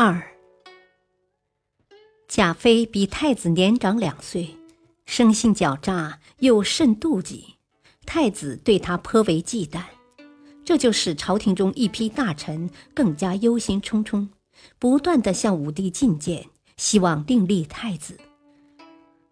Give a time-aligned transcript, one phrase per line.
[0.00, 0.22] 二，
[2.28, 4.56] 贾妃比太子年长两岁，
[5.06, 7.56] 生性狡诈，又甚妒忌，
[8.06, 9.82] 太子对她颇为忌惮，
[10.64, 14.28] 这就使朝廷中一批大臣更加忧心忡忡，
[14.78, 16.46] 不断的向武帝进谏，
[16.76, 18.16] 希望另立太子。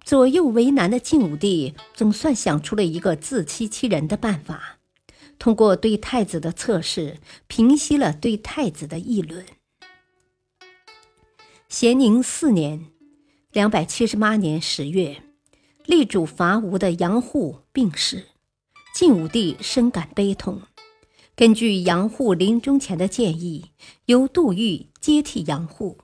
[0.02, 4.78] 左右为难的晋武帝总算想出了一个自欺欺人的办法，
[5.38, 9.46] 通过对太子的测试，平息了对太子的议论。
[11.78, 12.86] 咸宁四年
[13.52, 15.22] （两百七十八年十月），
[15.84, 18.28] 力主伐吴的杨户病逝，
[18.94, 20.62] 晋武帝深感悲痛。
[21.34, 23.72] 根据杨户临终前的建议，
[24.06, 25.98] 由杜预接替杨户，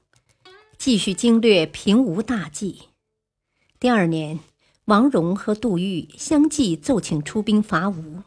[0.77, 2.83] 继续经略平吴大计。
[3.81, 4.41] 第二年，
[4.85, 8.21] 王戎和杜预相继奏请出兵伐吴，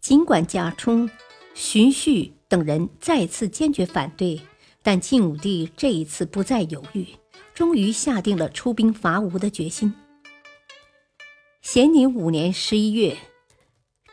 [0.00, 1.10] 尽管贾充、
[1.52, 4.42] 荀彧等人再次坚决反对。
[4.82, 7.06] 但晋武帝这一次不再犹豫，
[7.52, 9.94] 终于下定了出兵伐吴的决心。
[11.60, 13.16] 咸宁五年十一月，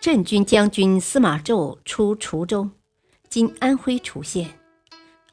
[0.01, 2.69] 镇军将军司马昭出滁州
[3.29, 4.59] （今安徽滁县），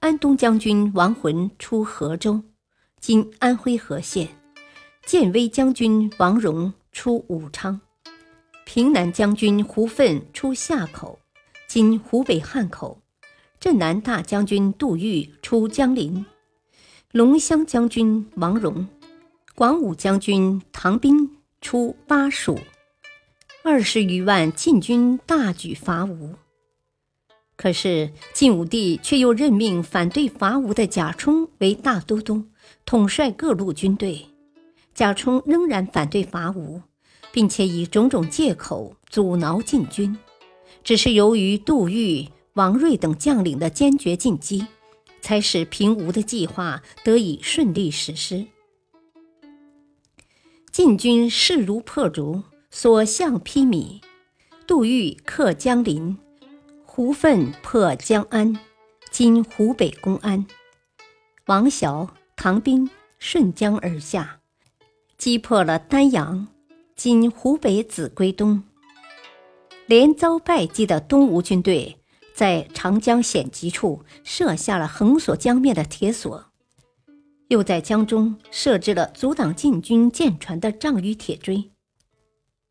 [0.01, 2.43] 安东将军王浑出河州
[3.01, 4.29] （今安徽和县），
[5.05, 7.81] 建威将军王戎出武昌，
[8.65, 11.19] 平南将军胡奋出夏口
[11.67, 13.01] （今湖北汉口）。
[13.65, 16.27] 镇南大将军杜预出江陵，
[17.13, 18.87] 龙骧将军王戎、
[19.55, 22.59] 广武将军唐斌出巴蜀，
[23.63, 26.35] 二十余万晋军大举伐吴。
[27.57, 32.45] 可是晋武帝却又任命反对伐吴的贾充为大都督，
[32.85, 34.27] 统帅各路军队。
[34.95, 36.83] 贾充仍然反对伐吴，
[37.33, 40.19] 并且以种种借口阻挠晋军，
[40.83, 42.29] 只是由于杜预。
[42.55, 44.67] 王睿等将领的坚决进击，
[45.21, 48.47] 才使平吴的计划得以顺利实施。
[50.71, 54.01] 晋军势如破竹，所向披靡。
[54.67, 56.17] 杜预克江陵，
[56.85, 58.59] 胡奋破江安
[59.11, 60.47] （今湖北公安）。
[61.47, 62.89] 王晓、唐兵
[63.19, 64.41] 顺江而下，
[65.19, 66.47] 击破了丹阳
[66.95, 68.63] （今湖北秭归东）。
[69.87, 71.99] 连遭败绩的东吴军队。
[72.35, 76.47] 在长江险急处设下了横锁江面的铁索，
[77.47, 81.71] 又在江中设置了阻挡晋军舰船的仗与铁锥。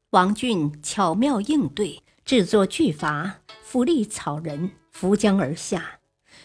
[0.10, 6.00] 王浚巧妙应对，制作巨筏，扶立草人，浮江而下，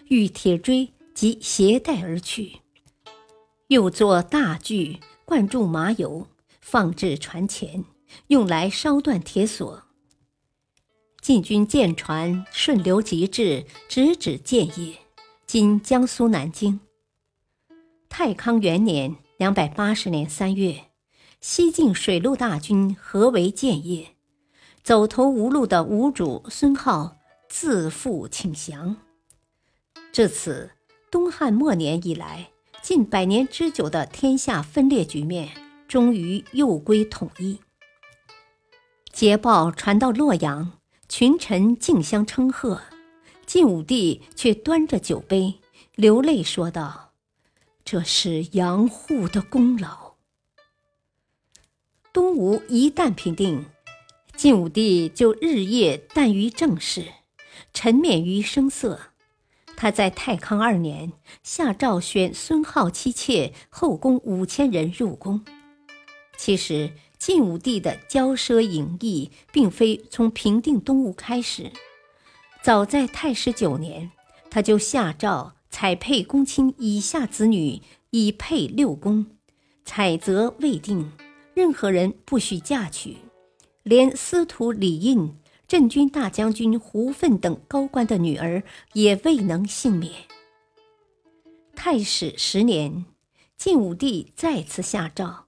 [0.07, 2.61] 遇铁锥即携带而去。
[3.67, 6.29] 又作大锯，灌注麻油，
[6.61, 7.85] 放置船前，
[8.29, 9.88] 用来烧断铁索。
[11.29, 14.97] 晋军舰船顺流急至，直指建业
[15.45, 16.81] （今江苏南京）。
[18.09, 20.87] 太康元年（两百八十年三月），
[21.43, 24.15] 西晋水陆大军合围建业，
[24.83, 27.17] 走投无路的吴主孙皓
[27.47, 28.97] 自负请降。
[30.11, 30.71] 至此，
[31.11, 32.49] 东汉末年以来
[32.81, 35.51] 近百年之久的天下分裂局面，
[35.87, 37.61] 终于又归统一。
[39.13, 40.78] 捷报传到洛阳。
[41.09, 42.83] 群臣竞相称贺，
[43.47, 45.55] 晋武帝却端着酒杯，
[45.95, 47.13] 流泪说道
[47.83, 50.17] ：“这是杨户的功劳。”
[52.13, 53.65] 东吴一旦平定，
[54.37, 57.07] 晋武帝就日夜耽于政事，
[57.73, 59.01] 沉湎于声色。
[59.77, 65.43] 他在太康二年下诏选孙皓妻妾后宫五千人入宫。
[66.37, 66.93] 其实。
[67.29, 71.71] 晋武帝的骄奢淫逸，并非从平定东吴开始。
[72.63, 74.11] 早在太史九年，
[74.49, 77.83] 他就下诏采配公卿以下子女，
[78.13, 79.27] 以配六宫。
[79.85, 81.13] 采择未定，
[81.53, 83.19] 任何人不许嫁娶，
[83.83, 85.37] 连司徒李胤、
[85.67, 88.63] 镇军大将军胡奋等高官的女儿
[88.95, 90.15] 也未能幸免。
[91.77, 93.05] 太史十年，
[93.59, 95.48] 晋武帝再次下诏。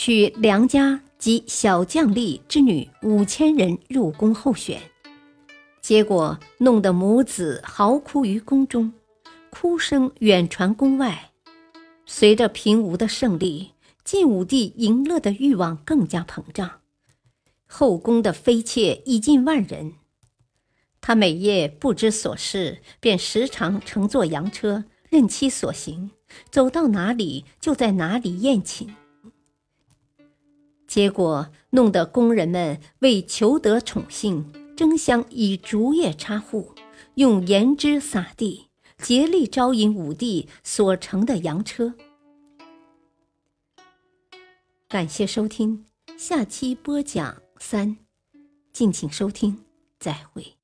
[0.00, 4.80] 娶良家及小将吏之女五千人入宫候选，
[5.80, 8.92] 结果弄得母子嚎哭于宫中，
[9.50, 11.32] 哭声远传宫外。
[12.06, 13.72] 随着平吴的胜利，
[14.04, 16.78] 晋武帝赢乐的欲望更加膨胀，
[17.66, 19.94] 后宫的妃妾已近万人。
[21.00, 26.12] 他每夜不知所事，便时常乘坐羊车，任其所行，
[26.52, 28.94] 走到哪里就在哪里宴请。
[30.98, 36.74] 结果弄得宫人们为求得宠幸，争相以竹叶插户，
[37.14, 38.66] 用盐汁撒地，
[38.98, 41.94] 竭力招引武帝所乘的洋车。
[44.88, 45.84] 感谢收听，
[46.16, 47.98] 下期播讲三，
[48.72, 49.56] 敬请收听，
[50.00, 50.57] 再会。